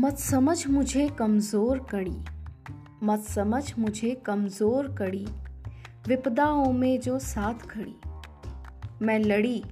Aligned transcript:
मत 0.00 0.18
समझ 0.18 0.66
मुझे 0.66 1.08
कमज़ोर 1.08 1.78
कड़ी। 1.78 2.16
मत 3.02 3.20
समझ 3.20 3.74
मुझे 3.78 4.14
कमज़ोर 4.14 4.96
कड़ी। 4.98 5.26
विपदाओं 6.08 6.72
में 6.72 7.00
जो 7.00 7.18
साथ 7.18 7.54
खड़ी। 7.54 7.96
मैं 9.02 9.18
लड़ी, 9.18 9.64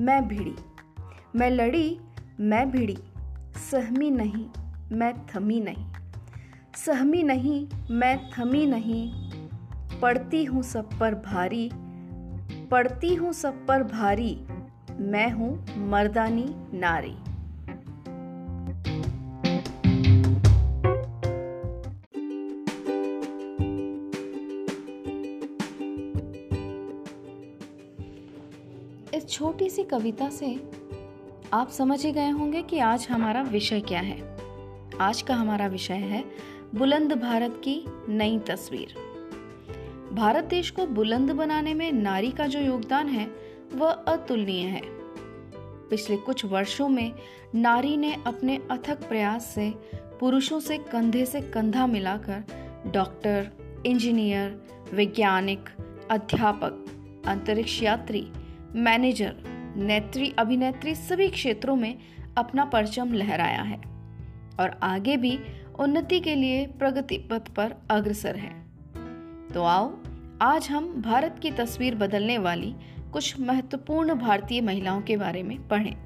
मैं 0.00 0.28
भिड़ी। 0.28 0.54
मैं 1.36 1.50
लड़ी, 1.50 2.00
मैं 2.40 2.70
भिड़ी। 2.70 2.98
सहमी 3.70 4.10
नहीं, 4.10 4.46
मैं 4.92 5.26
थमी 5.26 5.60
नहीं। 5.60 5.86
सहमी 6.86 7.22
नहीं, 7.22 7.68
मैं 7.90 8.30
थमी 8.30 8.66
नहीं। 8.66 9.12
पड़ती 10.00 10.44
हूँ 10.44 10.62
सब 10.62 10.98
पर 10.98 11.14
भारी। 11.14 11.70
पड़ती 12.70 13.14
हूँ 13.14 13.32
सब 13.32 13.66
पर 13.66 13.82
भारी। 13.82 14.46
मैं 14.90 15.30
हूँ 15.30 15.66
मर्दानी 15.78 16.46
नारी। 16.78 17.16
इस 29.16 29.28
छोटी 29.28 29.70
सी 29.70 29.82
कविता 29.82 30.28
से 30.28 30.70
आप 31.52 31.70
समझ 31.70 32.06
ही 32.06 32.12
गए 32.12 32.30
होंगे 32.30 32.62
कि 32.62 32.78
आज 32.78 33.08
हमारा 33.10 33.42
विषय 33.42 33.80
क्या 33.80 34.00
है। 34.00 34.36
आज 35.00 35.22
का 35.22 35.34
हमारा 35.34 35.66
विषय 35.66 35.94
है 35.94 36.24
बुलंद 36.74 37.12
भारत 37.12 37.60
की 37.64 37.84
नई 38.08 38.38
तस्वीर। 38.38 38.94
भारत 40.12 40.44
देश 40.44 40.70
को 40.70 40.86
बुलंद 40.86 41.30
बनाने 41.30 41.74
में 41.74 41.92
नारी 41.92 42.30
का 42.30 42.46
जो 42.46 42.60
योगदान 42.60 43.08
है, 43.08 43.30
वह 43.74 43.90
अतुलनीय 43.90 44.66
है। 44.66 44.82
पिछले 45.88 46.16
कुछ 46.16 46.44
वर्षों 46.44 46.88
में 46.88 47.12
नारी 47.54 47.96
ने 47.96 48.16
अपने 48.26 48.56
अथक 48.70 49.08
प्रयास 49.08 49.44
से 49.44 49.74
पुरुषों 49.94 50.60
से 50.60 50.78
कंधे 50.78 51.26
से 51.26 51.40
कंधा 51.40 51.86
मिलाकर 51.86 52.44
डॉक्टर, 52.86 53.50
इंजीनियर, 53.86 54.64
वैज्ञानिक, 54.94 55.68
अध्यापक, 56.10 56.84
अंतरिक्ष 57.26 57.82
यात्री 57.82 58.28
मैनेजर, 58.76 59.34
नेत्री, 59.76 60.34
अभिनेत्री 60.38 60.94
सभी 60.94 61.28
क्षेत्रों 61.28 61.76
में 61.76 61.98
अपना 62.36 62.64
परचम 62.64 63.12
लहराया 63.12 63.62
है 63.62 63.76
और 64.60 64.80
आगे 64.82 65.16
भी 65.16 65.38
उन्नति 65.78 66.20
के 66.20 66.34
लिए 66.34 66.66
प्रगति 66.66 67.18
पथ 67.18 67.48
पर 67.48 67.74
अग्रसर 67.90 68.36
है। 68.36 68.66
तो 69.54 69.62
आओ, 69.62 69.98
आज 70.42 70.68
हम 70.70 71.02
भारत 71.02 71.36
की 71.42 71.50
तस्वीर 71.50 71.94
बदलने 71.94 72.38
वाली 72.38 72.74
कुछ 73.12 73.40
महत्वपूर्ण 73.40 74.14
भारतीय 74.14 74.60
महिलाओं 74.60 75.00
के 75.00 75.16
बारे 75.16 75.42
में 75.42 75.68
पढ़ें। 75.68 76.05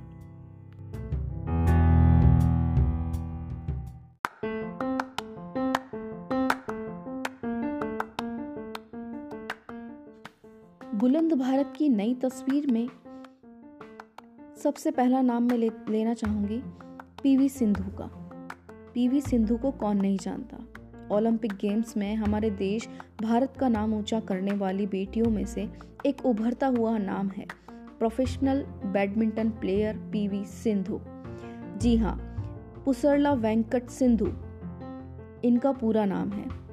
बुलंद 11.00 11.32
भारत 11.32 11.72
की 11.76 11.88
नई 11.88 12.14
तस्वीर 12.14 12.72
में 12.72 12.88
सबसे 14.62 14.90
पहला 14.90 15.20
नाम 15.20 15.42
मैं 15.42 15.58
ले, 15.58 15.70
लेना 15.88 16.14
चाहूँगी 16.14 16.62
पीवी 17.22 17.48
सिंधु 17.48 17.82
का। 17.82 18.10
पीवी 18.94 19.20
सिंधु 19.20 19.56
को 19.56 19.70
कौन 19.70 19.96
नहीं 19.96 20.18
जानता? 20.18 20.58
ओलंपिक 21.16 21.52
गेम्स 21.52 21.96
में 21.96 22.16
हमारे 22.16 22.50
देश 22.50 22.88
भारत 23.22 23.54
का 23.60 23.68
नाम 23.68 23.94
ऊँचा 23.94 24.20
करने 24.20 24.52
वाली 24.52 24.86
बेटियों 24.86 25.30
में 25.30 25.46
से 25.46 25.68
एक 26.06 26.26
उभरता 26.26 26.66
हुआ 26.66 26.98
नाम 26.98 27.28
है। 27.28 27.46
Professional 27.70 28.62
badminton 28.86 29.50
player 29.50 29.96
P V 29.96 30.44
Sindhu. 30.44 31.00
जी 31.78 31.96
हाँ 31.96 32.16
पुसरला 32.84 33.32
वेंकट 33.32 33.88
सिंधु 33.88 34.32
इनका 35.44 35.72
पूरा 35.72 36.04
नाम 36.04 36.30
है। 36.30 36.69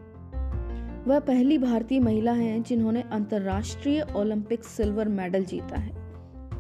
वह 1.07 1.19
पहली 1.19 1.57
भारतीय 1.57 1.99
महिला 1.99 2.31
हैं 2.31 2.63
जिन्होंने 2.63 3.01
अंतर्राष्ट्रीय 3.01 4.07
ओलंपिक 4.15 4.63
सिल्वर 4.63 5.07
मेडल 5.07 5.43
जीता 5.43 5.79
है। 5.79 5.91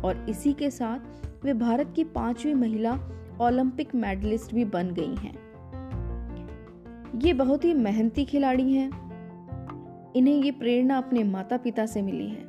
और 0.01 0.25
इसी 0.29 0.53
के 0.53 0.69
साथ 0.69 0.99
वे 1.45 1.53
भारत 1.53 1.93
की 1.95 2.03
पांचवी 2.03 2.53
महिला 2.53 2.99
ओलंपिक 3.41 3.95
मेडलिस्ट 3.95 4.53
भी 4.53 4.65
बन 4.65 4.89
गई 4.91 5.15
हैं। 5.15 5.35
ये 7.19 7.33
बहुत 7.33 7.65
ही 7.65 7.73
मेहनती 7.73 8.25
खिलाड़ी 8.25 8.73
हैं। 8.73 8.89
इन्हें 10.13 10.43
ये 10.43 10.51
प्रेरणा 10.51 10.97
अपने 10.97 11.23
माता 11.23 11.57
पिता 11.57 11.85
से 11.85 12.01
मिली 12.01 12.29
है। 12.29 12.47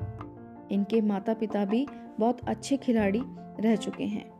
इनके 0.71 1.01
माता 1.01 1.35
पिता 1.35 1.65
भी 1.65 1.87
बहुत 2.19 2.49
अच्छे 2.49 2.77
खिलाड़ी 2.77 3.23
रह 3.61 3.77
चुके 3.77 4.05
हैं। 4.05 4.31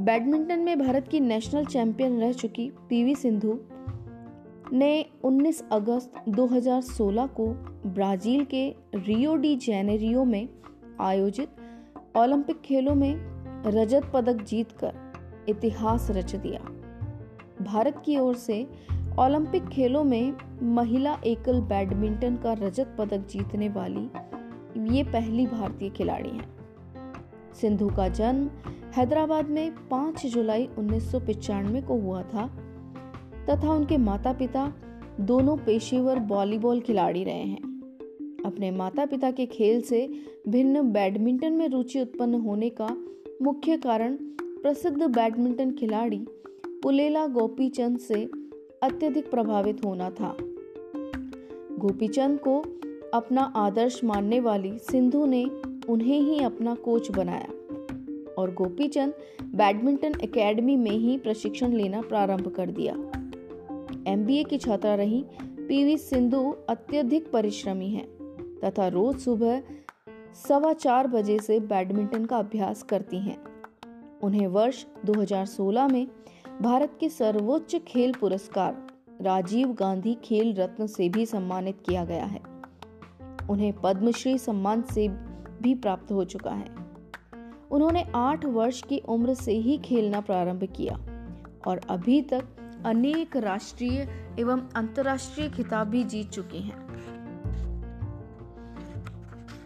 बैडमिंटन 0.00 0.58
में 0.58 0.78
भारत 0.78 1.08
की 1.08 1.20
नेशनल 1.20 1.64
चैंपियन 1.64 2.20
रह 2.20 2.32
चुकी 2.32 2.72
पीवी 2.88 3.14
सिंधु 3.14 3.60
ने 4.72 5.06
19 5.24 5.62
अगस्त 5.72 6.12
2016 6.28 7.26
को 7.26 7.46
ब्राज़ील 7.86 8.44
के 8.44 8.74
रियो 8.94 9.36
डी 9.36 9.56
जेनेरियो 9.56 10.24
में 10.24 10.48
आयोजित 11.00 11.48
ओलंपिक 12.16 12.60
खेलों 12.60 12.94
में 12.94 13.16
रजत 13.66 14.10
पदक 14.14 14.42
जीतकर 14.42 14.94
इतिहास 15.48 16.10
रच 16.10 16.34
दिया। 16.34 16.60
भारत 17.64 18.02
की 18.04 18.18
ओर 18.18 18.34
से 18.34 18.70
ओलंपिक 19.18 19.68
खेलों 19.68 20.04
में 20.04 20.34
महिला 20.62 21.20
एकल 21.26 21.60
बैडमिंटन 21.60 22.36
का 22.36 22.52
रजत 22.52 22.96
पदक 22.98 23.26
जीतने 23.26 23.68
वाली 23.68 24.10
ये 24.96 25.04
पहली 25.04 25.46
भारतीय 25.46 25.90
खिलाड़ी 25.90 26.30
हैं। 26.30 26.54
सिंधु 27.54 27.88
का 27.88 28.08
जन्म 28.08 28.50
हैदराबाद 28.96 29.48
में 29.48 29.88
5 29.88 30.26
जुलाई 30.26 30.68
उन्नीस 30.78 31.12
को 31.86 32.00
हुआ 32.00 32.22
था। 32.22 32.63
तथा 33.50 33.74
उनके 33.74 33.96
माता 33.96 34.32
पिता 34.32 34.72
दोनों 35.20 35.56
पेशेवर 35.56 36.18
वॉलीबॉल 36.18 36.80
खिलाड़ी 36.80 37.24
रहे 37.24 37.42
हैं। 37.42 37.74
अपने 38.46 38.70
माता 38.70 39.06
पिता 39.06 39.30
के 39.30 39.46
खेल 39.46 39.80
से 39.80 40.08
भिन्न 40.48 40.92
बैडमिंटन 40.92 41.52
में 41.52 41.68
रुचि 41.68 42.00
उत्पन्न 42.00 42.34
होने 42.34 42.70
का 42.70 42.96
मुख्य 43.42 43.76
कारण 43.76 44.16
प्रसिद्ध 44.40 45.02
बैडमिंटन 45.02 45.72
खिलाड़ी 45.72 46.26
पुलेला 46.82 47.26
गोपीचंद 47.26 47.98
से 47.98 48.30
अत्यधिक 48.82 49.30
प्रभावित 49.30 49.84
होना 49.84 50.10
था। 50.10 50.36
गोपीचंद 51.78 52.38
को 52.38 52.64
अपना 53.14 53.42
आदर्श 53.56 54.04
मानने 54.04 54.40
वाली 54.40 54.78
सिंधु 54.78 55.26
ने 55.26 55.44
उन्हें 55.88 56.20
ही 56.20 56.38
अपना 56.38 56.74
कोच 56.74 57.10
बनाया 57.10 57.48
और 58.38 58.54
गोपीचंद 58.54 59.12
बैडमिंटन 59.54 60.12
एकेडमी 60.22 60.76
में 60.76 60.90
ही 60.90 61.18
प्रशिक्षण 61.18 61.72
लेना 61.72 62.00
प्रारंभ 62.00 62.48
कर 62.48 62.70
दिया। 62.70 62.94
एमबीए 64.08 64.44
की 64.44 64.58
छात्रा 64.58 64.94
रही, 64.94 65.24
पीवी 65.42 65.98
सिंधु 65.98 66.56
अत्यधिक 66.68 67.30
परिश्रमी 67.32 67.88
है, 67.90 68.06
तथा 68.64 68.88
रोज 68.88 69.16
सुबह 69.16 69.62
सवा 70.48 70.72
चार 70.72 71.06
बजे 71.06 71.38
से 71.38 71.60
बैडमिंटन 71.60 72.24
का 72.24 72.38
अभ्यास 72.38 72.82
करती 72.82 73.18
हैं। 73.18 73.38
उन्हें 74.22 74.46
वर्ष 74.46 74.86
2016 75.04 75.88
में 75.88 76.08
भारत 76.62 76.96
के 77.00 77.08
सर्वोच्च 77.08 77.76
खेल 77.76 78.12
पुरस्कार, 78.12 78.86
राजीव 79.20 79.72
गांधी 79.72 80.14
खेल 80.24 80.54
रत्न 80.54 80.86
से 80.86 81.08
भी 81.08 81.26
सम्मानित 81.26 81.78
किया 81.88 82.04
गया 82.04 82.24
है। 82.24 82.40
उन्हें 83.50 83.72
पद्मश्री 83.82 84.38
सम्मान 84.38 84.82
से 84.82 85.08
भी 85.62 85.74
प्राप्त 85.74 86.12
हो 86.12 86.24
चुका 86.24 86.50
है। 86.50 86.74
उन्होंने 87.70 88.06
आठ 88.14 88.44
वर्ष 88.44 88.82
की 88.82 88.98
उम्र 88.98 89.34
से 89.34 89.52
ही 89.52 89.78
खेलना 89.78 90.20
प्रारंभ 90.20 90.64
किया 90.64 90.94
और 91.66 91.80
अभी 91.88 92.22
तक 92.22 92.44
अनेक 92.86 93.36
राष्ट्रीय 93.36 94.08
एवं 94.38 94.60
अंतर्राष्ट्रीय 94.76 95.48
खिताब 95.48 95.88
भी 95.88 96.04
जीत 96.04 96.30
चुके 96.30 96.58
हैं। 96.58 96.82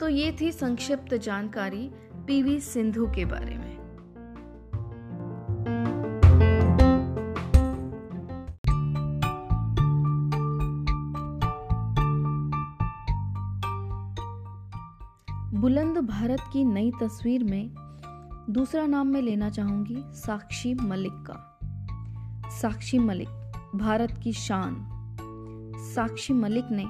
तो 0.00 0.08
ये 0.08 0.36
थी 0.40 0.52
संक्षिप्त 0.52 1.14
जानकारी 1.14 1.90
पीवी 2.26 2.60
सिंधु 2.60 3.06
के 3.06 3.24
बारे 3.24 3.56
में। 3.56 3.78
बुलंद 15.60 15.98
भारत 15.98 16.40
की 16.52 16.64
नई 16.64 16.92
तस्वीर 17.02 17.44
में 17.44 17.70
दूसरा 18.50 18.86
नाम 18.86 19.06
मैं 19.06 19.22
लेना 19.22 19.50
चाहूँगी 19.50 20.02
साक्षी 20.06 20.74
मलिक 20.74 21.12
का। 21.12 21.57
साक्षी 22.50 22.98
मलिक, 22.98 23.28
भारत 23.74 24.20
की 24.22 24.32
शान। 24.32 24.86
साक्षी 25.94 26.32
मलिक 26.32 26.64
ने 26.70 26.86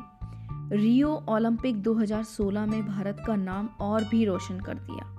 रियो 0.76 1.24
ओलंपिक 1.28 1.82
2016 1.82 2.66
में 2.66 2.86
भारत 2.86 3.16
का 3.26 3.36
नाम 3.36 3.66
और 3.80 4.04
भी 4.04 4.24
रोशन 4.24 4.60
कर 4.60 4.74
दिया। 4.74 5.14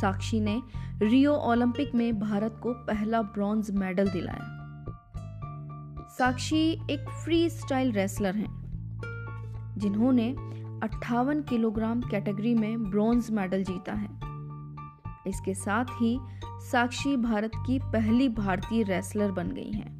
साक्षी 0.00 0.40
ने 0.40 0.62
रियो 1.02 1.32
ओलंपिक 1.32 1.94
में 1.94 2.20
भारत 2.20 2.60
को 2.62 2.72
पहला 2.72 3.22
ब्रॉन्ज 3.22 3.70
मेडल 3.70 4.08
दिलाया। 4.08 4.56
साक्षी 6.18 6.70
एक 6.90 7.10
फ्री 7.24 7.50
स्टाइल 7.50 7.92
रेसलर 7.92 8.36
हैं, 8.36 8.60
जिन्होंने 9.78 10.36
अट्ठावन 10.82 11.42
किलोग्राम 11.42 12.00
कैटेगरी 12.00 12.54
में 12.54 12.90
ब्रॉन्ज 12.90 13.30
मेडल 13.30 13.64
जीता 13.64 13.92
है। 13.92 14.29
इसके 15.26 15.54
साथ 15.54 15.84
ही 15.84 16.18
साक्षी 16.70 17.16
भारत 17.16 17.50
की 17.66 17.78
पहली 17.78 18.28
भारतीय 18.28 18.82
रेसलर 18.82 19.32
बन 19.32 19.48
गई 19.48 19.70
हैं, 19.70 19.98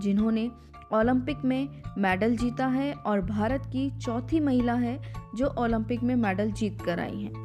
जिन्होंने 0.00 0.50
ओलंपिक 0.92 1.44
में 1.44 1.82
मेडल 1.98 2.36
जीता 2.36 2.66
है 2.66 2.92
और 2.92 3.20
भारत 3.20 3.62
की 3.66 3.90
चौथी 3.98 4.40
महिला 4.40 4.74
है 4.74 5.00
जो 5.34 5.46
ओलंपिक 5.58 6.02
में 6.02 6.16
मेडल 6.16 6.52
जीत 6.52 6.82
कर 6.82 7.00
आई 7.00 7.22
हैं। 7.22 7.44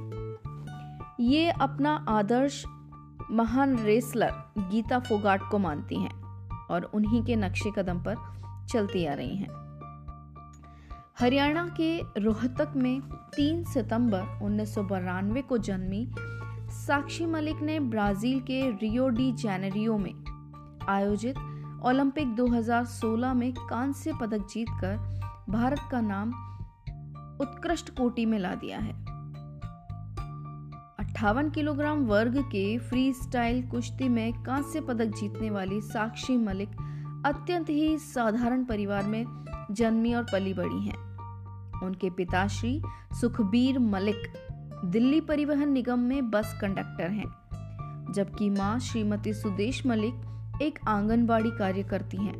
ये 1.19 1.49
अपना 1.49 2.05
आदर्श, 2.09 2.63
महान 3.31 3.77
रेसलर 3.77 4.31
गीता 4.57 4.99
फोगाट 4.99 5.41
को 5.51 5.59
मानती 5.59 5.95
हैं 5.95 6.21
और 6.71 6.83
उन्हीं 6.83 7.23
के 7.23 7.35
नक्शे 7.35 7.71
कदम 7.75 8.03
पर 8.07 8.15
चलती 8.69 9.05
आ 9.05 9.13
रही 9.13 9.35
हैं। 9.35 9.59
हरियाणा 11.19 11.67
के 11.79 12.21
रोहतक 12.21 12.73
में 12.75 13.01
3 13.35 13.63
सितंबर 13.63 14.39
उन्नीस 14.41 14.75
को 15.49 15.57
जन्मी 15.57 16.07
साक्षी 16.91 17.25
मलिक 17.25 17.61
ने 17.61 17.79
ब्राज़ील 17.79 18.39
के 18.39 18.71
रियो 18.71 19.09
डी 19.09 19.31
जैनरियो 19.31 19.97
में 19.97 20.13
आयोजित 20.89 21.35
ओलंपिक 21.85 22.35
2016 22.35 23.33
में 23.33 23.53
कांस्य 23.53 24.13
पदक 24.21 24.37
जीतकर 24.37 24.97
भारत 25.49 25.79
का 25.91 26.01
नाम 26.01 26.29
उत्कृष्ट 27.41 27.89
कोटि 27.89 28.25
में 28.25 28.39
ला 28.39 28.55
दिया 28.55 28.79
है। 28.79 28.93
अट्ठावन 30.99 31.49
किलोग्राम 31.49 31.99
वर्ग 31.99 32.37
के 32.37 32.77
फ्री 32.77 33.13
स्टाइल 33.13 33.67
कुश्ती 33.67 34.09
में 34.09 34.43
कांस्य 34.43 34.81
पदक 34.81 35.05
जीतने 35.05 35.49
वाली 35.49 35.81
साक्षी 35.81 36.37
मलिक 36.37 36.69
अत्यंत 37.25 37.69
ही 37.69 37.97
साधारण 37.97 38.65
परिवार 38.65 39.03
में 39.03 39.25
जन्मी 39.71 40.13
और 40.13 40.23
पली 40.23 40.53
बड़ी 40.53 40.85
हैं। 40.85 40.97
उनके 41.83 42.09
पिताश्री 42.09 42.81
सुखबीर 43.21 43.79
मलिक 43.79 44.50
दिल्ली 44.85 45.21
परिवहन 45.21 45.71
निगम 45.71 45.99
में 45.99 46.29
बस 46.29 46.57
कंडक्टर 46.61 47.11
हैं, 47.11 47.27
जबकि 48.13 48.49
माँ 48.49 48.79
श्रीमती 48.79 49.33
सुदेश 49.33 49.85
मलिक 49.85 50.13
एक 50.61 50.79
आंगनबाड़ी 50.87 51.49
कार्य 51.49 51.83
करती 51.83 52.17
हैं। 52.17 52.33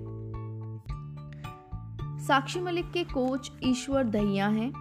साक्षी 2.28 2.60
मलिक 2.60 2.92
के 2.92 3.04
कोच 3.04 3.52
ईश्वर 3.64 4.04
दहिया 4.04 4.48
हैं, 4.48 4.74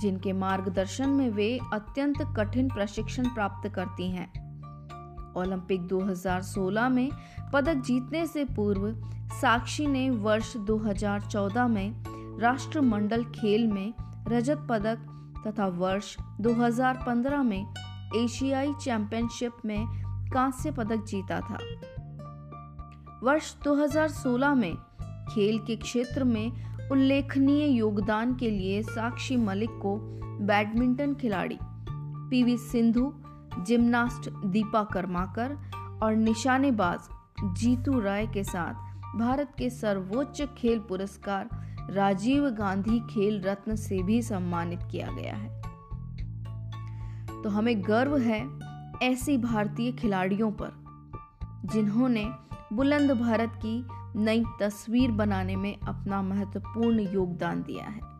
जिनके 0.00 0.32
मार्गदर्शन 0.32 1.08
में 1.08 1.30
वे 1.30 1.60
अत्यंत 1.72 2.16
कठिन 2.36 2.68
प्रशिक्षण 2.68 3.28
प्राप्त 3.28 3.68
करती 3.68 4.10
हैं। 4.10 4.46
ओलंपिक 5.36 5.86
2016 5.86 6.88
में 6.88 7.10
पदक 7.52 7.74
जीतने 7.74 8.26
से 8.26 8.44
पूर्व 8.44 8.94
साक्षी 9.40 9.86
ने 9.86 10.10
वर्ष 10.10 10.56
2014 10.56 11.68
में 11.68 12.04
राष्ट्रमंडल 12.40 13.24
खेल 13.24 13.66
में 13.66 13.94
रजत 14.28 14.66
पदक 14.70 15.12
तथा 15.46 15.66
वर्ष 15.66 16.16
2015 16.40 17.44
में 17.44 17.66
एशियाई 18.16 18.72
चैंपियनशिप 18.80 19.52
में 19.64 19.86
कांस्य 20.30 20.70
पदक 20.70 21.04
जीता 21.04 21.40
था। 21.40 21.58
वर्ष 23.22 23.54
2016 23.66 24.54
में 24.54 24.74
खेल 25.28 25.58
के 25.58 25.76
क्षेत्र 25.76 26.24
में 26.24 26.52
उल्लेखनीय 26.90 27.66
योगदान 27.66 28.34
के 28.34 28.50
लिए 28.50 28.82
साक्षी 28.82 29.36
मलिक 29.36 29.70
को 29.70 29.98
बैडमिंटन 30.46 31.14
खिलाड़ी 31.14 31.58
P V 32.30 32.56
Sindhu, 32.58 33.12
gymnast 33.58 34.30
Dipa 34.30 34.84
Karmakar 34.84 35.56
और 36.02 36.14
निशानेबाज 36.14 36.98
जीतू 37.58 38.00
राय 38.00 38.26
के 38.26 38.44
साथ 38.44 38.74
भारत 39.18 39.52
के 39.58 39.70
सर्वोच्च 39.70 40.42
खेल 40.58 40.78
पुरस्कार 40.78 41.48
राजीव 41.90 42.48
गांधी 42.50 43.00
खेल 43.00 43.42
रत्न 43.42 43.76
से 43.76 44.02
भी 44.02 44.22
सम्मानित 44.22 44.80
किया 44.90 45.10
गया 45.10 45.34
है। 45.34 45.62
तो 47.42 47.48
हमें 47.48 47.82
गर्व 47.82 48.16
है 48.16 48.40
ऐसी 49.02 49.38
भारतीय 49.38 49.92
खिलाड़ियों 49.92 50.50
पर, 50.52 50.72
जिन्होंने 51.72 52.30
बुलंद 52.72 53.10
भारत 53.10 53.52
की 53.56 53.86
नई 54.18 54.44
तस्वीर 54.60 55.10
बनाने 55.10 55.56
में 55.56 55.78
अपना 55.78 56.22
महत्वपूर्ण 56.22 57.00
योगदान 57.00 57.62
दिया 57.62 57.84
है। 57.84 58.15